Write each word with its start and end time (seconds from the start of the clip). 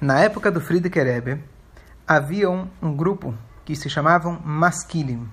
Na 0.00 0.18
época 0.20 0.50
do 0.50 0.62
Friedrich 0.62 0.98
Rebbe, 0.98 1.44
havia 2.08 2.48
um, 2.48 2.66
um 2.80 2.96
grupo 2.96 3.34
que 3.66 3.76
se 3.76 3.90
chamavam 3.90 4.40
Maskilim. 4.42 5.28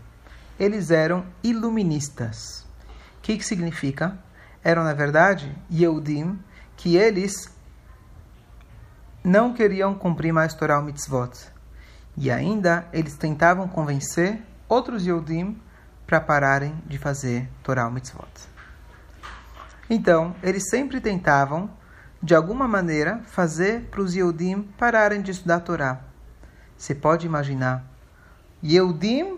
Eles 0.59 0.91
eram 0.91 1.25
iluministas. 1.41 2.67
O 3.17 3.21
que, 3.21 3.37
que 3.37 3.45
significa? 3.45 4.17
Eram, 4.61 4.83
na 4.83 4.93
verdade, 4.93 5.55
Yehudim, 5.71 6.37
que 6.75 6.97
eles 6.97 7.49
não 9.23 9.53
queriam 9.53 9.95
cumprir 9.95 10.33
mais 10.33 10.53
Torah 10.53 10.81
Mitzvot. 10.81 11.31
E 12.17 12.29
ainda 12.29 12.85
eles 12.91 13.15
tentavam 13.15 13.69
convencer 13.69 14.41
outros 14.67 15.05
Yehudim 15.05 15.61
para 16.05 16.19
pararem 16.19 16.75
de 16.85 16.97
fazer 16.97 17.49
Torah 17.63 17.89
Mitzvot. 17.89 18.27
Então, 19.89 20.35
eles 20.43 20.69
sempre 20.69 20.99
tentavam, 20.99 21.69
de 22.21 22.33
alguma 22.33 22.67
maneira, 22.67 23.21
fazer 23.27 23.81
para 23.91 24.01
os 24.01 24.15
Yehudim 24.15 24.63
pararem 24.77 25.21
de 25.21 25.31
estudar 25.31 25.59
Torá. 25.59 26.01
Você 26.77 26.95
pode 26.95 27.25
imaginar 27.25 27.83
Yehudim 28.63 29.37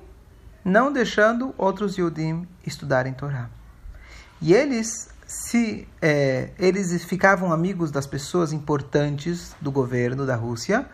não 0.64 0.92
deixando 0.92 1.54
outros 1.58 1.98
Yehudim 1.98 2.48
estudarem 2.66 3.14
Torá. 3.14 3.50
E 4.42 4.54
eles 4.54 5.10
se 5.30 5.88
é, 6.02 6.50
eles 6.58 7.04
ficavam 7.04 7.54
amigos 7.54 7.92
das 7.92 8.08
pessoas 8.08 8.52
importantes 8.52 9.56
do 9.62 9.72
governo 9.72 10.26
da 10.26 10.36
Rússia 10.36 10.88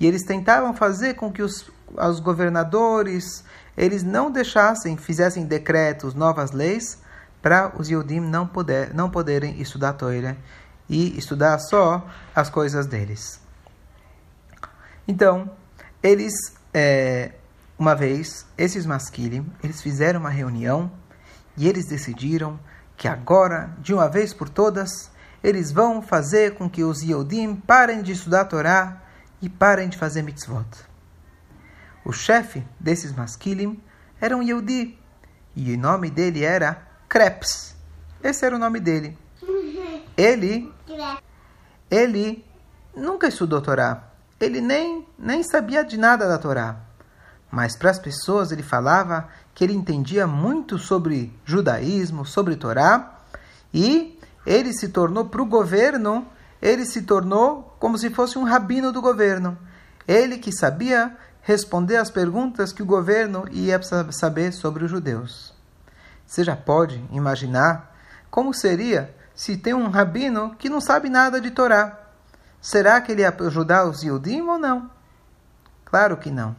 e 0.00 0.06
eles 0.06 0.22
tentavam 0.22 0.72
fazer 0.72 1.14
com 1.14 1.30
que 1.30 1.42
os, 1.42 1.70
os 1.94 2.18
governadores 2.18 3.44
eles 3.76 4.02
não 4.02 4.30
deixassem, 4.30 4.96
fizessem 4.96 5.44
decretos, 5.44 6.14
novas 6.14 6.52
leis 6.52 6.98
para 7.42 7.74
os 7.78 7.90
Yehudim 7.90 8.20
não, 8.20 8.46
poder, 8.46 8.94
não 8.94 9.10
poderem 9.10 9.60
estudar 9.60 9.92
Torá 9.92 10.34
e 10.88 11.16
estudar 11.18 11.58
só 11.58 12.06
as 12.34 12.50
coisas 12.50 12.86
deles. 12.86 13.40
Então, 15.06 15.50
eles, 16.02 16.34
é, 16.72 17.32
uma 17.78 17.94
vez, 17.94 18.46
esses 18.56 18.86
masquilim, 18.86 19.46
eles 19.62 19.82
fizeram 19.82 20.20
uma 20.20 20.30
reunião 20.30 20.90
e 21.56 21.68
eles 21.68 21.86
decidiram 21.86 22.58
que 22.96 23.08
agora, 23.08 23.70
de 23.78 23.92
uma 23.92 24.08
vez 24.08 24.32
por 24.32 24.48
todas, 24.48 25.10
eles 25.42 25.70
vão 25.70 26.00
fazer 26.00 26.54
com 26.54 26.70
que 26.70 26.82
os 26.82 27.02
Yehudim 27.02 27.54
parem 27.54 28.02
de 28.02 28.12
estudar 28.12 28.42
a 28.42 28.44
Torá 28.44 29.02
e 29.42 29.48
parem 29.48 29.88
de 29.88 29.98
fazer 29.98 30.22
mitzvot. 30.22 30.66
O 32.04 32.12
chefe 32.12 32.62
desses 32.78 33.12
masquilim 33.12 33.80
era 34.20 34.36
um 34.36 34.42
Yehudi 34.42 34.98
e 35.54 35.74
o 35.74 35.78
nome 35.78 36.10
dele 36.10 36.44
era 36.44 36.82
Krebs. 37.08 37.76
Esse 38.22 38.44
era 38.44 38.56
o 38.56 38.58
nome 38.58 38.80
dele. 38.80 39.16
Ele, 40.16 40.72
ele 41.90 42.44
nunca 42.94 43.28
estudou 43.28 43.60
Torá. 43.60 44.04
Ele 44.40 44.60
nem, 44.60 45.06
nem 45.18 45.42
sabia 45.42 45.84
de 45.84 45.96
nada 45.96 46.28
da 46.28 46.38
Torá. 46.38 46.76
Mas 47.50 47.76
para 47.76 47.90
as 47.90 47.98
pessoas 47.98 48.50
ele 48.50 48.62
falava 48.62 49.28
que 49.54 49.62
ele 49.62 49.72
entendia 49.72 50.26
muito 50.26 50.78
sobre 50.78 51.32
judaísmo, 51.44 52.26
sobre 52.26 52.56
Torá, 52.56 53.20
e 53.72 54.18
ele 54.44 54.72
se 54.72 54.88
tornou 54.88 55.26
para 55.26 55.40
o 55.40 55.46
governo, 55.46 56.26
ele 56.60 56.84
se 56.84 57.02
tornou 57.02 57.76
como 57.78 57.96
se 57.96 58.10
fosse 58.10 58.38
um 58.38 58.44
rabino 58.44 58.92
do 58.92 59.00
governo. 59.00 59.56
Ele 60.06 60.38
que 60.38 60.52
sabia 60.52 61.16
responder 61.42 61.96
às 61.96 62.10
perguntas 62.10 62.72
que 62.72 62.82
o 62.82 62.86
governo 62.86 63.44
ia 63.52 63.80
saber 64.10 64.52
sobre 64.52 64.84
os 64.84 64.90
judeus. 64.90 65.54
Você 66.26 66.42
já 66.42 66.56
pode 66.56 67.04
imaginar 67.12 67.94
como 68.30 68.52
seria 68.52 69.14
se 69.34 69.56
tem 69.56 69.74
um 69.74 69.88
rabino 69.88 70.54
que 70.56 70.68
não 70.68 70.80
sabe 70.80 71.08
nada 71.08 71.40
de 71.40 71.50
Torá? 71.50 72.00
Será 72.60 73.00
que 73.00 73.12
ele 73.12 73.22
ia 73.22 73.34
ajudar 73.40 73.86
os 73.86 74.02
Yudim 74.02 74.40
ou 74.42 74.58
não? 74.58 74.90
Claro 75.84 76.16
que 76.16 76.30
não. 76.30 76.56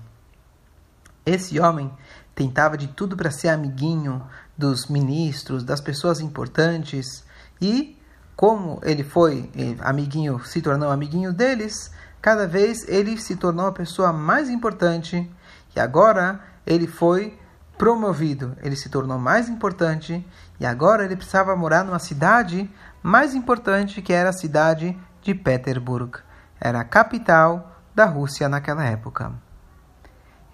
Esse 1.26 1.60
homem 1.60 1.92
tentava 2.36 2.78
de 2.78 2.88
tudo 2.88 3.16
para 3.16 3.32
ser 3.32 3.50
amiguinho 3.50 4.22
dos 4.58 4.88
ministros, 4.88 5.64
das 5.64 5.82
pessoas 5.82 6.20
importantes 6.20 7.26
e 7.62 7.98
como 8.36 8.80
ele 8.84 9.04
foi 9.04 9.50
eh, 9.56 9.76
amiguinho, 9.80 10.44
se 10.44 10.62
tornou 10.62 10.92
amiguinho 10.92 11.32
deles, 11.32 11.90
cada 12.22 12.46
vez 12.46 12.88
ele 12.88 13.18
se 13.18 13.36
tornou 13.38 13.66
a 13.66 13.72
pessoa 13.72 14.12
mais 14.12 14.50
importante 14.50 15.32
e 15.76 15.80
agora 15.80 16.42
ele 16.66 16.86
foi 16.86 17.40
promovido, 17.78 18.56
ele 18.62 18.76
se 18.76 18.90
tornou 18.90 19.18
mais 19.18 19.50
importante 19.50 20.26
e 20.60 20.66
agora 20.66 21.04
ele 21.04 21.16
precisava 21.16 21.56
morar 21.56 21.84
numa 21.84 22.00
cidade 22.00 22.70
mais 23.04 23.34
importante 23.36 24.02
que 24.02 24.14
era 24.14 24.30
a 24.30 24.34
cidade 24.34 24.98
de 25.22 25.34
Petersburg. 25.34 26.20
Era 26.60 26.82
a 26.82 26.86
capital 26.86 27.76
da 27.94 28.06
Rússia 28.06 28.48
naquela 28.48 28.84
época. 28.84 29.34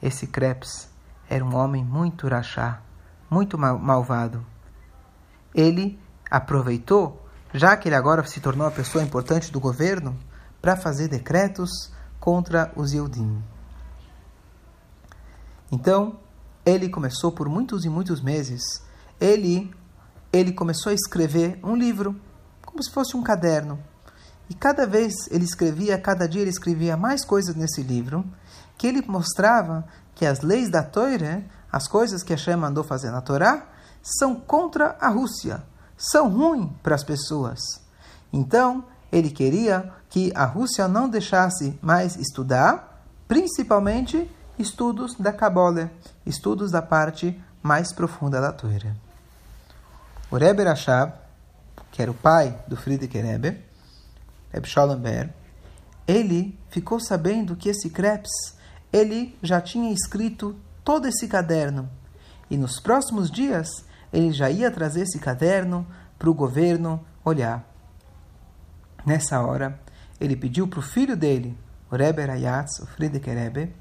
Esse 0.01 0.27
Krebs 0.27 0.89
era 1.29 1.45
um 1.45 1.55
homem 1.55 1.83
muito 1.83 2.27
rachá, 2.27 2.81
muito 3.29 3.57
mal 3.57 3.77
malvado. 3.77 4.45
Ele 5.53 5.99
aproveitou, 6.29 7.25
já 7.53 7.77
que 7.77 7.87
ele 7.87 7.95
agora 7.95 8.25
se 8.25 8.39
tornou 8.39 8.67
a 8.67 8.71
pessoa 8.71 9.03
importante 9.03 9.51
do 9.51 9.59
governo, 9.59 10.17
para 10.61 10.75
fazer 10.75 11.07
decretos 11.07 11.91
contra 12.19 12.71
os 12.75 12.93
Yehudim. 12.93 13.43
Então, 15.71 16.19
ele 16.65 16.89
começou 16.89 17.31
por 17.31 17.49
muitos 17.49 17.85
e 17.85 17.89
muitos 17.89 18.21
meses, 18.21 18.61
ele, 19.19 19.73
ele 20.31 20.51
começou 20.51 20.91
a 20.91 20.95
escrever 20.95 21.59
um 21.63 21.75
livro, 21.75 22.19
como 22.65 22.83
se 22.83 22.91
fosse 22.91 23.15
um 23.15 23.23
caderno. 23.23 23.79
E 24.49 24.53
cada 24.53 24.85
vez 24.85 25.13
ele 25.29 25.45
escrevia, 25.45 25.97
cada 25.97 26.27
dia 26.27 26.41
ele 26.41 26.49
escrevia 26.49 26.97
mais 26.97 27.23
coisas 27.23 27.55
nesse 27.55 27.81
livro, 27.81 28.25
que 28.77 28.87
ele 28.87 29.03
mostrava 29.07 29.85
que 30.13 30.25
as 30.25 30.41
leis 30.41 30.69
da 30.69 30.83
Torá, 30.83 31.41
as 31.71 31.87
coisas 31.87 32.21
que 32.21 32.33
Hashem 32.33 32.57
mandou 32.57 32.83
fazer 32.83 33.11
na 33.11 33.21
Torá, 33.21 33.67
são 34.01 34.35
contra 34.35 34.97
a 34.99 35.07
Rússia, 35.07 35.63
são 35.97 36.29
ruins 36.29 36.69
para 36.83 36.95
as 36.95 37.03
pessoas. 37.03 37.59
Então, 38.33 38.83
ele 39.11 39.29
queria 39.29 39.93
que 40.09 40.31
a 40.35 40.45
Rússia 40.45 40.87
não 40.87 41.07
deixasse 41.07 41.77
mais 41.81 42.15
estudar, 42.15 43.05
principalmente 43.27 44.29
estudos 44.57 45.15
da 45.15 45.31
Kabbalah, 45.31 45.89
estudos 46.25 46.71
da 46.71 46.81
parte 46.81 47.41
mais 47.61 47.93
profunda 47.93 48.41
da 48.41 48.51
Torá. 48.51 48.95
O 50.29 50.37
Rebbe 50.37 50.63
Rashab, 50.63 51.13
que 51.91 52.01
era 52.01 52.11
o 52.11 52.13
pai 52.13 52.57
do 52.67 52.77
Friedrich 52.77 53.17
Rebbe, 53.17 53.63
Rebbe 54.51 54.67
Shalom 54.67 54.97
Ber, 54.97 55.33
ele 56.07 56.57
ficou 56.69 56.99
sabendo 56.99 57.55
que 57.55 57.69
esse 57.69 57.89
Krebs 57.89 58.55
ele 58.91 59.37
já 59.41 59.61
tinha 59.61 59.91
escrito 59.91 60.55
todo 60.83 61.07
esse 61.07 61.27
caderno. 61.27 61.89
E 62.49 62.57
nos 62.57 62.79
próximos 62.79 63.31
dias, 63.31 63.85
ele 64.11 64.31
já 64.31 64.49
ia 64.49 64.69
trazer 64.69 65.01
esse 65.01 65.19
caderno 65.19 65.87
para 66.19 66.29
o 66.29 66.33
governo 66.33 67.05
olhar. 67.23 67.65
Nessa 69.05 69.41
hora, 69.41 69.79
ele 70.19 70.35
pediu 70.35 70.67
para 70.67 70.79
o 70.79 70.83
filho 70.83 71.15
dele, 71.15 71.57
o 71.89 71.95
Rebbe 71.95 72.25
Rayatz, 72.25 72.79
o 72.79 72.87
Friedrich 72.87 73.29
Rebbe, 73.29 73.73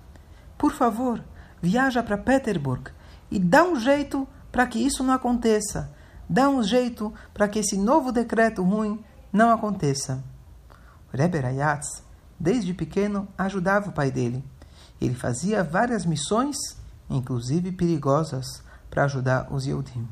por 0.60 0.72
favor, 0.72 1.25
viaja 1.62 2.03
para 2.03 2.19
Petersburg 2.19 2.91
e 3.31 3.38
dá 3.38 3.65
um 3.65 3.81
jeito 3.81 4.28
para 4.53 4.66
que 4.66 4.78
isso 4.78 5.03
não 5.03 5.15
aconteça. 5.15 5.91
Dá 6.28 6.50
um 6.50 6.62
jeito 6.62 7.15
para 7.32 7.48
que 7.48 7.60
esse 7.60 7.78
novo 7.78 8.12
decreto 8.12 8.62
ruim 8.62 9.03
não 9.32 9.50
aconteça. 9.50 10.22
O 11.10 11.16
Rebbe 11.16 11.38
Rayatz, 11.38 12.03
desde 12.38 12.75
pequeno, 12.75 13.26
ajudava 13.38 13.88
o 13.88 13.93
pai 13.93 14.10
dele. 14.10 14.44
Ele 15.00 15.15
fazia 15.15 15.65
várias 15.65 16.04
missões, 16.04 16.56
inclusive 17.09 17.72
perigosas, 17.72 18.62
para 18.91 19.04
ajudar 19.04 19.50
os 19.50 19.65
Yehudim. 19.65 20.06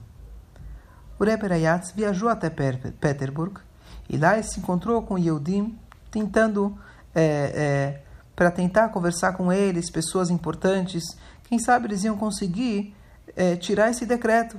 O 1.19 1.25
Rebbe 1.25 1.47
Rayatz 1.47 1.92
viajou 1.92 2.30
até 2.30 2.48
Petersburg 2.48 3.60
e 4.09 4.16
lá 4.16 4.32
ele 4.32 4.44
se 4.44 4.60
encontrou 4.60 5.03
com 5.03 5.19
Yehudim, 5.19 5.78
tentando, 6.10 6.75
é, 7.15 7.22
é, 7.22 8.08
para 8.39 8.53
tentar 8.53 8.91
conversar 8.91 9.33
com 9.33 9.53
eles, 9.53 9.91
pessoas 9.91 10.31
importantes. 10.31 11.03
Quem 11.49 11.59
sabe 11.59 11.89
eles 11.89 12.05
iam 12.05 12.17
conseguir 12.17 12.95
é, 13.35 13.57
tirar 13.57 13.91
esse 13.91 14.07
decreto. 14.07 14.57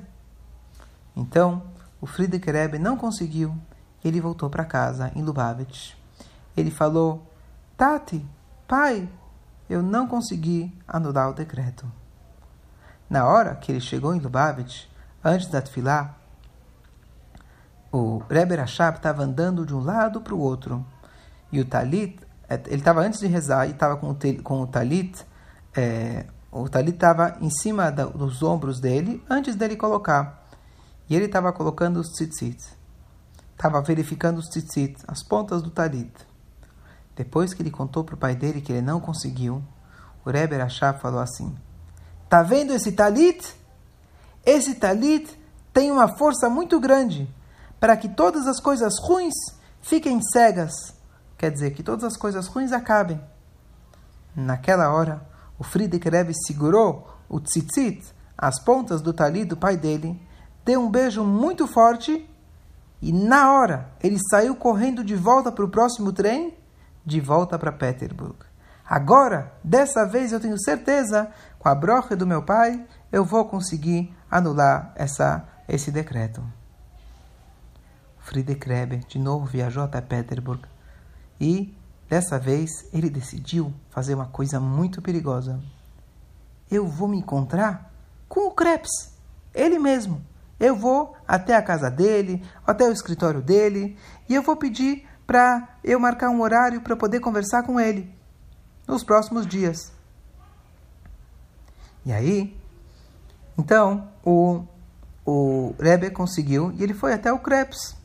Então, 1.16 1.64
o 2.02 2.06
Friedrich 2.06 2.52
Rebbe 2.52 2.78
não 2.78 2.98
conseguiu. 2.98 3.56
Ele 4.04 4.20
voltou 4.20 4.50
para 4.50 4.66
casa, 4.66 5.14
em 5.16 5.24
Lubavitch. 5.24 5.94
Ele 6.58 6.70
falou, 6.70 7.26
Tati, 7.78 8.26
pai, 8.68 9.08
eu 9.70 9.82
não 9.82 10.08
consegui 10.08 10.78
anular 10.86 11.30
o 11.30 11.34
decreto. 11.34 11.90
Na 13.10 13.26
hora 13.26 13.56
que 13.56 13.72
ele 13.72 13.80
chegou 13.80 14.14
em 14.14 14.20
Lubavitch, 14.20 14.88
antes 15.24 15.48
da 15.48 15.62
Tfilá, 15.62 16.18
o 17.94 18.18
Rebbe 18.30 18.58
Rashab 18.58 18.98
estava 18.98 19.24
andando 19.24 19.66
de 19.66 19.74
um 19.74 19.80
lado 19.80 20.20
para 20.20 20.36
o 20.36 20.40
outro. 20.40 20.86
E 21.50 21.62
o 21.62 21.66
Talit, 21.66 22.20
ele 22.50 22.78
estava 22.78 23.02
antes 23.02 23.20
de 23.20 23.28
rezar 23.28 23.68
e 23.68 23.72
estava 23.72 23.98
com, 23.98 24.16
com 24.44 24.62
o 24.62 24.68
Talit, 24.68 25.26
é, 25.76 26.26
o 26.52 26.68
Talit 26.68 26.96
estava 26.96 27.38
em 27.42 27.50
cima 27.50 27.92
da, 27.92 28.06
dos 28.06 28.42
ombros 28.42 28.80
dele 28.80 29.24
antes 29.30 29.56
dele 29.56 29.76
colocar. 29.76 30.48
E 31.10 31.16
ele 31.16 31.26
estava 31.26 31.52
colocando 31.54 32.00
os 32.00 32.10
tzitzit. 32.10 32.58
Estava 33.52 33.82
verificando 33.82 34.38
os 34.38 34.48
tzitzit, 34.48 34.98
as 35.08 35.24
pontas 35.24 35.62
do 35.62 35.70
Talit. 35.70 36.12
Depois 37.16 37.54
que 37.54 37.62
ele 37.62 37.70
contou 37.70 38.04
para 38.04 38.16
o 38.16 38.18
pai 38.18 38.36
dele 38.36 38.62
que 38.62 38.72
ele 38.72 38.82
não 38.82 39.00
conseguiu, 39.00 39.62
o 40.24 40.30
Rebbe 40.30 40.56
Rashab 40.56 41.02
falou 41.02 41.20
assim: 41.20 41.54
Tá 42.30 42.44
vendo 42.44 42.74
esse 42.74 42.94
talit? 42.94 43.56
Esse 44.46 44.76
talit 44.76 45.28
tem 45.74 45.92
uma 45.92 46.16
força 46.18 46.50
muito 46.50 46.80
grande 46.80 47.28
para 47.80 47.98
que 47.98 48.08
todas 48.08 48.48
as 48.48 48.62
coisas 48.62 48.94
ruins 49.02 49.34
fiquem 49.82 50.22
cegas. 50.22 50.96
Quer 51.40 51.52
dizer, 51.52 51.72
que 51.72 51.82
todas 51.82 52.04
as 52.04 52.18
coisas 52.18 52.48
ruins 52.48 52.74
acabem. 52.74 53.18
Naquela 54.36 54.92
hora, 54.92 55.26
o 55.58 55.64
Friedrich 55.64 56.10
Rebbe 56.10 56.34
segurou 56.46 57.08
o 57.30 57.40
tzitzit, 57.40 58.14
as 58.38 58.62
pontas 58.62 59.02
do 59.02 59.14
talit 59.14 59.46
do 59.46 59.56
pai 59.56 59.78
dele, 59.78 60.22
deu 60.66 60.82
um 60.82 60.92
beijo 60.92 61.24
muito 61.24 61.66
forte 61.66 62.30
e 63.02 63.14
na 63.14 63.54
hora 63.54 63.90
ele 64.04 64.18
saiu 64.30 64.54
correndo 64.54 65.02
de 65.02 65.16
volta 65.16 65.50
para 65.50 65.64
o 65.64 65.70
próximo 65.70 66.12
trem, 66.12 66.58
de 67.06 67.22
volta 67.22 67.58
para 67.58 67.72
Petersburg. 67.72 68.36
Agora, 68.86 69.54
dessa 69.64 70.06
vez 70.06 70.34
eu 70.34 70.42
tenho 70.42 70.60
certeza, 70.60 71.32
com 71.58 71.70
a 71.70 71.76
brocha 71.76 72.18
do 72.18 72.28
meu 72.28 72.44
pai, 72.44 72.86
eu 73.14 73.24
vou 73.24 73.46
conseguir 73.46 74.14
anular 74.30 74.92
essa, 74.94 75.48
esse 75.70 75.90
decreto. 75.90 76.44
Friedrich 78.18 78.68
Rebbe 78.68 78.98
de 79.08 79.18
novo 79.18 79.46
viajou 79.46 79.84
até 79.84 80.02
Petersburg 80.02 80.68
e, 81.40 81.74
dessa 82.10 82.38
vez, 82.38 82.70
ele 82.94 83.10
decidiu 83.10 83.74
fazer 83.90 84.16
uma 84.16 84.28
coisa 84.28 84.60
muito 84.60 85.02
perigosa. 85.02 85.60
Eu 86.70 86.88
vou 86.88 87.08
me 87.08 87.18
encontrar 87.18 87.92
com 88.28 88.48
o 88.48 88.52
Krebs, 88.52 89.14
ele 89.54 89.80
mesmo. 89.80 90.22
Eu 90.60 90.76
vou 90.76 91.16
até 91.28 91.56
a 91.56 91.62
casa 91.62 91.90
dele, 91.90 92.44
até 92.68 92.88
o 92.88 92.92
escritório 92.92 93.42
dele, 93.42 93.98
e 94.28 94.36
eu 94.36 94.44
vou 94.44 94.58
pedir 94.58 95.08
para 95.26 95.78
eu 95.84 96.00
marcar 96.00 96.30
um 96.30 96.42
horário 96.42 96.82
para 96.82 96.96
poder 96.96 97.20
conversar 97.20 97.64
com 97.64 97.80
ele 97.80 98.14
nos 98.88 99.04
próximos 99.04 99.46
dias. 99.46 99.92
E 102.06 102.12
aí, 102.12 102.58
então, 103.58 104.10
o, 104.26 104.66
o 105.26 105.76
Rebbe 105.80 106.10
conseguiu 106.10 106.72
e 106.72 106.84
ele 106.84 106.94
foi 106.94 107.14
até 107.14 107.32
o 107.32 107.40
Krebs. 107.40 107.96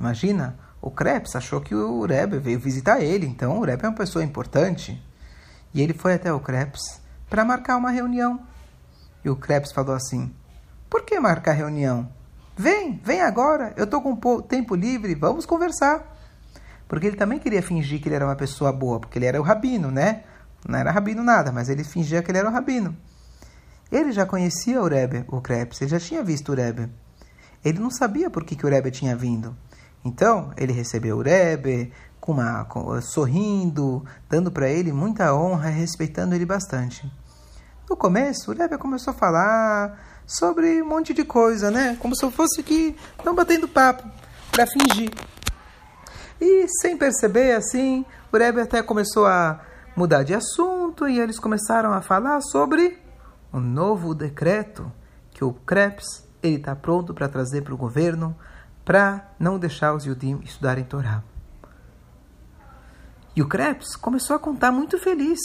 Imagina, 0.00 0.58
o 0.88 0.90
Krebs 0.90 1.36
achou 1.36 1.60
que 1.60 1.74
o 1.74 2.06
Rebbe 2.06 2.38
veio 2.38 2.58
visitar 2.58 3.02
ele, 3.02 3.26
então 3.26 3.58
o 3.58 3.64
Rebbe 3.64 3.84
é 3.84 3.88
uma 3.88 3.94
pessoa 3.94 4.24
importante. 4.24 4.98
E 5.74 5.82
ele 5.82 5.92
foi 5.92 6.14
até 6.14 6.32
o 6.32 6.40
Krebs 6.40 6.80
para 7.28 7.44
marcar 7.44 7.76
uma 7.76 7.90
reunião. 7.90 8.40
E 9.22 9.28
o 9.28 9.36
Krebs 9.36 9.70
falou 9.70 9.94
assim: 9.94 10.34
por 10.88 11.02
que 11.02 11.20
marcar 11.20 11.52
reunião? 11.52 12.08
Vem, 12.56 12.98
vem 13.04 13.20
agora, 13.20 13.74
eu 13.76 13.84
estou 13.84 14.00
com 14.00 14.40
tempo 14.40 14.74
livre, 14.74 15.14
vamos 15.14 15.44
conversar. 15.44 16.16
Porque 16.88 17.06
ele 17.06 17.16
também 17.16 17.38
queria 17.38 17.62
fingir 17.62 18.00
que 18.00 18.08
ele 18.08 18.16
era 18.16 18.24
uma 18.24 18.34
pessoa 18.34 18.72
boa, 18.72 18.98
porque 18.98 19.18
ele 19.18 19.26
era 19.26 19.38
o 19.38 19.44
rabino, 19.44 19.90
né? 19.90 20.24
Não 20.66 20.78
era 20.78 20.90
rabino 20.90 21.22
nada, 21.22 21.52
mas 21.52 21.68
ele 21.68 21.84
fingia 21.84 22.22
que 22.22 22.30
ele 22.30 22.38
era 22.38 22.48
o 22.48 22.52
rabino. 22.52 22.96
Ele 23.92 24.10
já 24.10 24.24
conhecia 24.24 24.80
o 24.80 24.88
Rebbe, 24.88 25.26
o 25.28 25.38
Krebs, 25.42 25.82
ele 25.82 25.90
já 25.90 26.00
tinha 26.00 26.22
visto 26.24 26.50
o 26.50 26.54
Rebbe. 26.54 26.88
Ele 27.62 27.78
não 27.78 27.90
sabia 27.90 28.30
por 28.30 28.42
que, 28.42 28.56
que 28.56 28.64
o 28.64 28.70
Rebbe 28.70 28.90
tinha 28.90 29.14
vindo. 29.14 29.54
Então, 30.04 30.52
ele 30.56 30.72
recebeu 30.72 31.18
o 31.18 31.22
Rebbe, 31.22 31.92
com 32.20 32.32
uma, 32.32 32.64
com, 32.64 33.00
sorrindo, 33.00 34.04
dando 34.28 34.50
para 34.50 34.68
ele 34.68 34.92
muita 34.92 35.34
honra, 35.34 35.68
respeitando 35.68 36.34
ele 36.34 36.44
bastante. 36.44 37.10
No 37.88 37.96
começo, 37.96 38.50
o 38.50 38.54
Rebbe 38.54 38.76
começou 38.76 39.12
a 39.12 39.16
falar 39.16 40.22
sobre 40.26 40.82
um 40.82 40.86
monte 40.86 41.14
de 41.14 41.24
coisa, 41.24 41.70
né? 41.70 41.96
Como 42.00 42.14
se 42.14 42.30
fosse 42.30 42.62
que 42.62 42.94
não 43.24 43.34
batendo 43.34 43.66
papo 43.66 44.06
para 44.50 44.66
fingir. 44.66 45.10
E 46.40 46.66
sem 46.80 46.96
perceber, 46.96 47.52
assim, 47.52 48.04
o 48.30 48.36
Rebbe 48.36 48.60
até 48.60 48.82
começou 48.82 49.26
a 49.26 49.60
mudar 49.96 50.22
de 50.22 50.34
assunto 50.34 51.08
e 51.08 51.18
eles 51.18 51.38
começaram 51.40 51.92
a 51.92 52.02
falar 52.02 52.40
sobre 52.42 52.98
o 53.52 53.58
novo 53.58 54.14
decreto 54.14 54.92
que 55.30 55.42
o 55.42 55.52
Krebs 55.52 56.28
ele 56.42 56.56
está 56.56 56.76
pronto 56.76 57.14
para 57.14 57.28
trazer 57.28 57.62
para 57.62 57.74
o 57.74 57.76
governo 57.76 58.36
para 58.88 59.28
não 59.38 59.58
deixar 59.58 59.92
os 59.92 60.06
Yudim 60.06 60.40
estudarem 60.42 60.82
Torá. 60.82 61.22
E 63.36 63.42
o 63.42 63.46
Krebs 63.46 63.94
começou 63.94 64.34
a 64.34 64.38
contar 64.38 64.72
muito 64.72 64.98
feliz. 64.98 65.38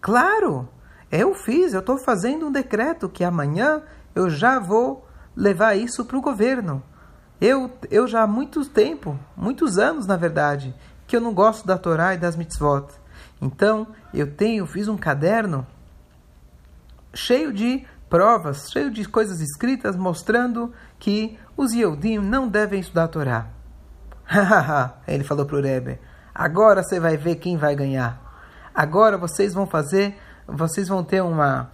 Claro, 0.00 0.68
eu 1.10 1.34
fiz, 1.34 1.72
eu 1.72 1.80
estou 1.80 1.98
fazendo 1.98 2.46
um 2.46 2.52
decreto 2.52 3.08
que 3.08 3.24
amanhã 3.24 3.82
eu 4.14 4.30
já 4.30 4.60
vou 4.60 5.04
levar 5.34 5.74
isso 5.74 6.04
para 6.04 6.16
o 6.16 6.20
governo. 6.20 6.80
Eu, 7.40 7.76
eu 7.90 8.06
já 8.06 8.22
há 8.22 8.26
muito 8.26 8.64
tempo, 8.64 9.18
muitos 9.36 9.78
anos 9.78 10.06
na 10.06 10.16
verdade, 10.16 10.72
que 11.08 11.16
eu 11.16 11.20
não 11.20 11.34
gosto 11.34 11.66
da 11.66 11.76
Torá 11.76 12.14
e 12.14 12.18
das 12.18 12.36
mitzvot. 12.36 12.86
Então, 13.42 13.88
eu 14.14 14.32
tenho, 14.32 14.64
fiz 14.64 14.86
um 14.86 14.96
caderno 14.96 15.66
cheio 17.12 17.52
de 17.52 17.84
provas, 18.08 18.70
cheio 18.70 18.92
de 18.92 19.08
coisas 19.08 19.40
escritas 19.40 19.96
mostrando 19.96 20.72
que 21.00 21.36
os 21.56 21.72
Yehudim 21.72 22.18
não 22.18 22.48
devem 22.48 22.80
estudar 22.80 23.04
a 23.04 23.08
Torá. 23.08 23.46
Ele 25.06 25.24
falou 25.24 25.46
para 25.46 25.56
o 25.56 25.60
Rebbe, 25.60 25.98
agora 26.34 26.82
você 26.82 27.00
vai 27.00 27.16
ver 27.16 27.36
quem 27.36 27.56
vai 27.56 27.74
ganhar. 27.74 28.20
Agora 28.74 29.16
vocês 29.16 29.54
vão 29.54 29.66
fazer, 29.66 30.16
vocês 30.46 30.88
vão 30.88 31.02
ter 31.02 31.22
uma 31.22 31.70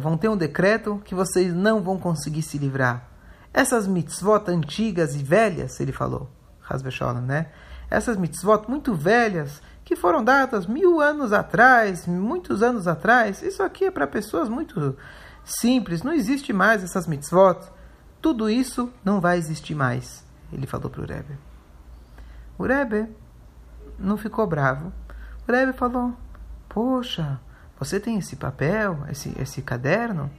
vão 0.00 0.16
ter 0.16 0.28
um 0.28 0.36
decreto 0.36 1.02
que 1.04 1.14
vocês 1.14 1.52
não 1.52 1.82
vão 1.82 1.98
conseguir 1.98 2.42
se 2.42 2.56
livrar. 2.56 3.08
Essas 3.52 3.86
mitzvot 3.86 4.44
antigas 4.48 5.14
e 5.14 5.22
velhas, 5.22 5.78
ele 5.80 5.92
falou, 5.92 6.30
né? 7.22 7.48
Essas 7.90 8.16
mitzvot 8.16 8.62
muito 8.68 8.94
velhas, 8.94 9.60
que 9.84 9.94
foram 9.94 10.24
dadas 10.24 10.66
mil 10.66 11.00
anos 11.00 11.32
atrás, 11.32 12.06
muitos 12.06 12.62
anos 12.62 12.88
atrás, 12.88 13.42
isso 13.42 13.62
aqui 13.62 13.84
é 13.84 13.90
para 13.90 14.06
pessoas 14.06 14.48
muito 14.48 14.96
simples, 15.44 16.02
não 16.02 16.12
existe 16.12 16.52
mais 16.52 16.82
essas 16.82 17.06
mitzvot. 17.06 17.58
Tudo 18.24 18.48
isso 18.48 18.90
não 19.04 19.20
vai 19.20 19.36
existir 19.36 19.74
mais, 19.74 20.24
ele 20.50 20.66
falou 20.66 20.88
para 20.88 21.02
o 21.02 21.06
Rebbe. 21.06 21.36
O 22.56 22.62
Rebbe 22.62 23.06
não 23.98 24.16
ficou 24.16 24.46
bravo. 24.46 24.90
O 25.46 25.52
Rebbe 25.52 25.74
falou, 25.74 26.14
poxa, 26.66 27.38
você 27.78 28.00
tem 28.00 28.16
esse 28.16 28.36
papel, 28.36 29.04
esse, 29.10 29.38
esse 29.38 29.60
caderno? 29.60 30.30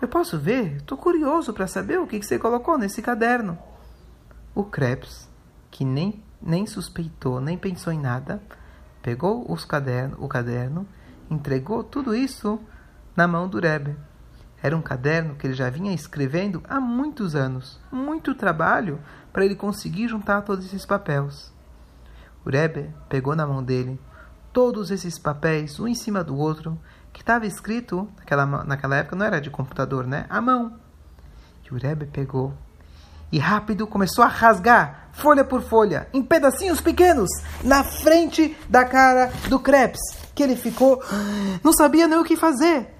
Eu 0.00 0.08
posso 0.08 0.40
ver? 0.40 0.78
Estou 0.78 0.98
curioso 0.98 1.52
para 1.52 1.68
saber 1.68 2.00
o 2.00 2.06
que, 2.08 2.18
que 2.18 2.26
você 2.26 2.36
colocou 2.36 2.76
nesse 2.76 3.00
caderno. 3.00 3.56
O 4.52 4.64
Krebs, 4.64 5.30
que 5.70 5.84
nem, 5.84 6.20
nem 6.42 6.66
suspeitou, 6.66 7.40
nem 7.40 7.56
pensou 7.56 7.92
em 7.92 8.00
nada, 8.00 8.42
pegou 9.00 9.48
os 9.48 9.64
caderno, 9.64 10.16
o 10.18 10.26
caderno, 10.26 10.84
entregou 11.30 11.84
tudo 11.84 12.12
isso 12.12 12.58
na 13.14 13.28
mão 13.28 13.48
do 13.48 13.60
Rebbe. 13.60 13.96
Era 14.62 14.76
um 14.76 14.82
caderno 14.82 15.34
que 15.34 15.46
ele 15.46 15.54
já 15.54 15.68
vinha 15.68 15.92
escrevendo 15.92 16.62
há 16.68 16.80
muitos 16.80 17.34
anos, 17.34 17.80
muito 17.90 18.34
trabalho 18.34 19.00
para 19.32 19.44
ele 19.44 19.56
conseguir 19.56 20.08
juntar 20.08 20.42
todos 20.42 20.64
esses 20.64 20.86
papéis. 20.86 21.52
O 22.44 22.50
Rebbe 22.50 22.94
pegou 23.08 23.34
na 23.34 23.46
mão 23.46 23.62
dele 23.62 23.98
todos 24.52 24.90
esses 24.90 25.18
papéis, 25.18 25.80
um 25.80 25.88
em 25.88 25.94
cima 25.94 26.22
do 26.22 26.36
outro, 26.36 26.78
que 27.12 27.22
estava 27.22 27.46
escrito, 27.46 28.08
naquela, 28.18 28.46
naquela 28.64 28.96
época 28.96 29.16
não 29.16 29.26
era 29.26 29.40
de 29.40 29.50
computador, 29.50 30.06
né? 30.06 30.26
À 30.28 30.40
mão. 30.40 30.78
E 31.64 31.74
o 31.74 31.78
Rebbe 31.78 32.06
pegou 32.06 32.54
e 33.32 33.38
rápido 33.38 33.86
começou 33.86 34.22
a 34.22 34.28
rasgar, 34.28 35.08
folha 35.12 35.42
por 35.42 35.62
folha, 35.62 36.06
em 36.12 36.22
pedacinhos 36.22 36.82
pequenos, 36.82 37.30
na 37.64 37.82
frente 37.82 38.56
da 38.68 38.84
cara 38.84 39.32
do 39.48 39.58
Krebs, 39.58 40.00
que 40.34 40.42
ele 40.42 40.54
ficou, 40.54 41.02
não 41.64 41.72
sabia 41.72 42.06
nem 42.06 42.18
o 42.18 42.24
que 42.24 42.36
fazer. 42.36 42.91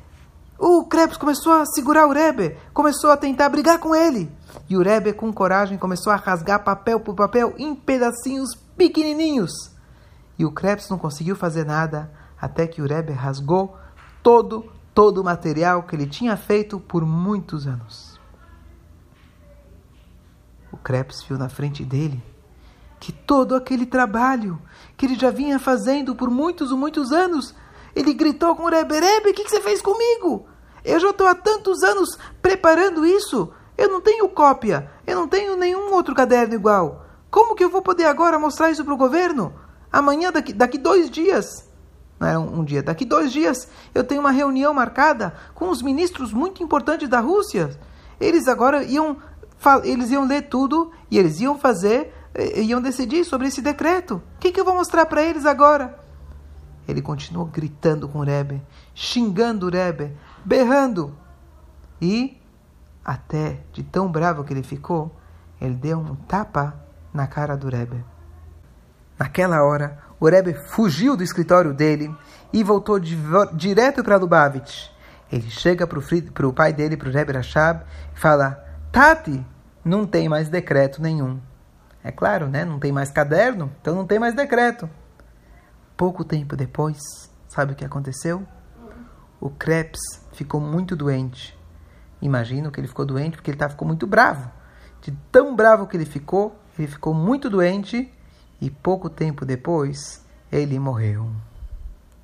O 0.64 0.85
Krebs 0.85 1.16
começou 1.16 1.54
a 1.54 1.66
segurar 1.66 2.07
o 2.07 2.12
Rebbe, 2.12 2.57
começou 2.73 3.11
a 3.11 3.16
tentar 3.16 3.49
brigar 3.49 3.81
com 3.81 3.92
ele. 3.92 4.31
E 4.71 4.76
o 4.76 4.81
Rebbe, 4.81 5.12
com 5.12 5.33
coragem, 5.33 5.76
começou 5.76 6.12
a 6.12 6.16
rasgar 6.16 6.62
papel 6.62 7.00
por 7.00 7.16
papel 7.16 7.52
em 7.59 7.75
pedacinhos 7.75 8.54
pequenininhos. 8.76 9.50
E 10.38 10.45
o 10.45 10.52
Krebs 10.52 10.88
não 10.88 10.99
conseguiu 10.99 11.35
fazer 11.35 11.66
nada 11.66 12.12
até 12.40 12.64
que 12.69 12.81
o 12.81 12.87
Rebbe 12.87 13.12
rasgou 13.12 13.76
todo, 14.23 14.73
todo 14.95 15.21
o 15.21 15.25
material 15.25 15.83
que 15.83 15.97
ele 15.97 16.07
tinha 16.07 16.37
feito 16.37 16.78
por 16.78 17.04
muitos 17.04 17.66
anos. 17.66 18.21
O 20.71 20.76
Krebs 20.76 21.25
viu 21.25 21.37
na 21.37 21.49
frente 21.49 21.85
dele 21.85 22.23
que 23.00 23.11
todo 23.11 23.57
aquele 23.57 23.85
trabalho 23.85 24.62
que 24.97 25.07
ele 25.07 25.16
já 25.16 25.33
vinha 25.33 25.59
fazendo 25.59 26.14
por 26.14 26.31
muitos 26.31 26.71
e 26.71 26.75
muitos 26.75 27.11
anos, 27.11 27.52
ele 27.97 28.14
gritou 28.14 28.54
com 28.54 28.62
o 28.62 28.71
Rebbe, 28.71 29.00
Rebbe, 29.00 29.31
o 29.31 29.35
que, 29.35 29.42
que 29.42 29.50
você 29.50 29.61
fez 29.61 29.83
comigo? 29.83 30.51
Eu 30.84 30.98
já 31.00 31.10
estou 31.10 31.26
há 31.26 31.34
tantos 31.34 31.82
anos 31.82 32.18
preparando 32.40 33.04
isso. 33.06 33.52
Eu 33.76 33.88
não 33.88 34.00
tenho 34.00 34.28
cópia, 34.28 34.90
eu 35.06 35.16
não 35.16 35.26
tenho 35.26 35.56
nenhum 35.56 35.92
outro 35.92 36.14
caderno 36.14 36.54
igual. 36.54 37.06
Como 37.30 37.54
que 37.54 37.64
eu 37.64 37.70
vou 37.70 37.82
poder 37.82 38.04
agora 38.04 38.38
mostrar 38.38 38.70
isso 38.70 38.84
para 38.84 38.94
o 38.94 38.98
governo? 38.98 39.52
Amanhã, 39.90 40.30
daqui, 40.30 40.52
daqui 40.52 40.78
dois 40.78 41.10
dias, 41.10 41.68
não 42.20 42.28
é 42.28 42.38
um, 42.38 42.60
um 42.60 42.64
dia, 42.64 42.82
daqui 42.82 43.04
dois 43.04 43.32
dias, 43.32 43.68
eu 43.94 44.04
tenho 44.04 44.20
uma 44.20 44.30
reunião 44.30 44.72
marcada 44.74 45.34
com 45.54 45.68
os 45.70 45.82
ministros 45.82 46.32
muito 46.32 46.62
importantes 46.62 47.08
da 47.08 47.20
Rússia. 47.20 47.70
Eles 48.20 48.46
agora 48.48 48.84
iam, 48.84 49.16
eles 49.84 50.10
iam 50.10 50.26
ler 50.26 50.42
tudo 50.42 50.92
e 51.10 51.18
eles 51.18 51.40
iam 51.40 51.58
fazer 51.58 52.12
iam 52.56 52.80
decidir 52.80 53.24
sobre 53.24 53.48
esse 53.48 53.60
decreto. 53.60 54.22
O 54.36 54.40
que, 54.40 54.52
que 54.52 54.60
eu 54.60 54.64
vou 54.64 54.74
mostrar 54.74 55.06
para 55.06 55.22
eles 55.22 55.44
agora? 55.44 55.98
Ele 56.88 57.02
continuou 57.02 57.46
gritando 57.46 58.08
com 58.08 58.18
o 58.18 58.24
Rebbe, 58.24 58.60
xingando 58.94 59.66
o 59.66 59.70
Rebbe, 59.70 60.12
berrando. 60.44 61.16
E, 62.00 62.40
até 63.04 63.61
de 63.72 63.82
tão 63.82 64.11
bravo 64.11 64.44
que 64.44 64.52
ele 64.52 64.62
ficou, 64.62 65.14
ele 65.61 65.75
deu 65.75 65.99
um 65.99 66.14
tapa 66.14 66.75
na 67.12 67.26
cara 67.26 67.56
do 67.56 67.68
Rebbe. 67.68 68.04
Naquela 69.18 69.62
hora, 69.62 69.99
o 70.18 70.28
Rebbe 70.28 70.54
fugiu 70.54 71.16
do 71.16 71.22
escritório 71.22 71.72
dele 71.72 72.14
e 72.52 72.62
voltou 72.64 72.99
direto 72.99 74.02
para 74.02 74.16
Lubavitch. 74.16 74.88
Ele 75.30 75.49
chega 75.49 75.87
para 75.87 75.99
o 76.46 76.52
pai 76.52 76.72
dele, 76.72 76.96
para 76.96 77.08
o 77.08 77.12
Rebbe 77.12 77.32
Rashab, 77.32 77.84
e 78.14 78.18
fala: 78.18 78.62
Tati, 78.90 79.44
não 79.84 80.06
tem 80.06 80.28
mais 80.28 80.49
decreto 80.49 81.00
nenhum. 81.00 81.40
É 82.04 82.11
claro, 82.11 82.49
né? 82.49 82.64
Não 82.64 82.78
tem 82.78 82.92
mais 82.92 83.11
caderno, 83.11 83.72
então 83.80 83.94
não 83.94 84.06
tem 84.06 84.18
mais 84.18 84.34
decreto. 84.34 84.90
Pouco 85.96 86.25
tempo 86.25 86.56
depois, 86.56 86.99
sabe 87.49 87.72
o 87.72 87.76
que 87.76 87.84
aconteceu? 87.84 88.46
O 89.42 89.50
Krebs 89.50 89.99
ficou 90.30 90.61
muito 90.61 90.94
doente. 90.94 91.58
Imagino 92.22 92.70
que 92.70 92.78
ele 92.78 92.87
ficou 92.87 93.04
doente 93.04 93.37
porque 93.37 93.50
ele 93.50 93.58
tá, 93.58 93.68
ficou 93.68 93.88
muito 93.88 94.06
bravo. 94.06 94.49
De 95.00 95.11
tão 95.32 95.56
bravo 95.56 95.88
que 95.88 95.96
ele 95.96 96.04
ficou, 96.04 96.56
ele 96.78 96.87
ficou 96.87 97.12
muito 97.12 97.50
doente 97.50 98.08
e 98.61 98.70
pouco 98.70 99.11
tempo 99.11 99.44
depois 99.44 100.25
ele 100.52 100.78
morreu. 100.78 101.28